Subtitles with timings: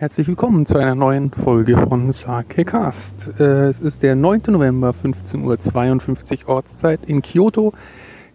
[0.00, 3.38] Herzlich willkommen zu einer neuen Folge von Sake Cast.
[3.38, 4.44] Äh, es ist der 9.
[4.46, 7.74] November, 15.52 Uhr Ortszeit in Kyoto.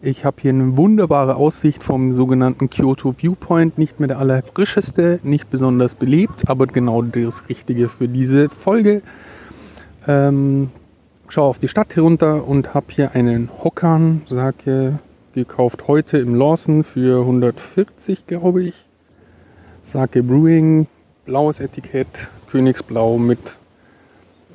[0.04, 3.80] Ich habe hier eine wunderbare Aussicht vom sogenannten Kyoto Viewpoint.
[3.80, 9.02] Nicht mehr der allerfrischeste, nicht besonders belebt, aber genau das Richtige für diese Folge.
[10.08, 10.70] Ähm,
[11.30, 15.00] schaue auf die Stadt herunter und habe hier einen Hokan Sake
[15.34, 18.76] gekauft heute im Lawson für 140, glaube ich.
[19.84, 20.86] Sake Brewing
[21.26, 22.08] blaues Etikett,
[22.50, 23.40] Königsblau mit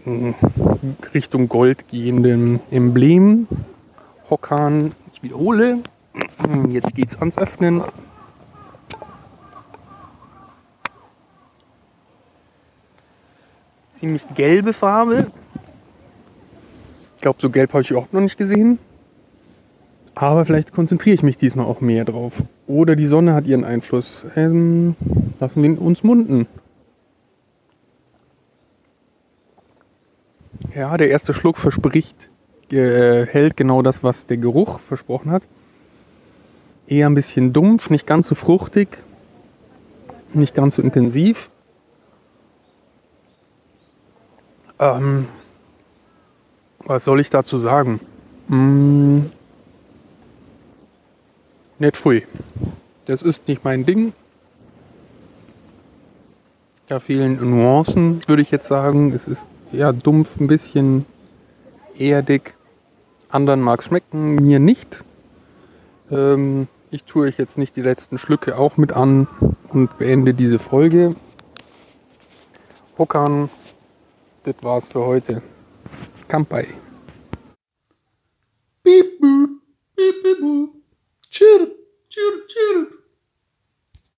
[0.05, 0.31] mm,
[1.13, 3.49] Richtung Gold gehendem Emblem.
[4.31, 5.79] Hockern, ich wiederhole,
[6.69, 7.83] jetzt geht's ans Öffnen.
[13.99, 15.27] Ziemlich gelbe Farbe.
[17.17, 18.79] Ich glaube, so gelb habe ich überhaupt noch nicht gesehen.
[20.15, 22.43] Aber vielleicht konzentriere ich mich diesmal auch mehr drauf.
[22.67, 24.25] Oder die Sonne hat ihren Einfluss.
[24.37, 24.95] Ähm,
[25.39, 26.47] lassen wir uns munden.
[30.75, 32.31] Ja, der erste Schluck verspricht,
[32.71, 35.43] äh, hält genau das, was der Geruch versprochen hat.
[36.87, 38.99] Eher ein bisschen dumpf, nicht ganz so fruchtig,
[40.33, 41.51] nicht ganz so intensiv.
[44.79, 45.27] Ähm,
[46.81, 48.01] was soll ich dazu sagen?
[48.49, 49.27] Mm,
[51.79, 52.27] nicht pfui.
[53.07, 54.13] Das ist nicht mein Ding.
[56.89, 59.13] Da fehlen Nuancen, würde ich jetzt sagen.
[59.13, 61.07] Es ist ja, dumpf, ein bisschen
[61.99, 62.55] erdig.
[63.29, 65.05] Anderen mag schmecken, mir nicht.
[66.11, 69.29] Ähm, ich tue euch jetzt nicht die letzten Schlücke auch mit an
[69.69, 71.15] und beende diese Folge.
[72.99, 73.49] Hokan,
[74.45, 75.43] das war's für heute.
[76.27, 76.67] Kampai.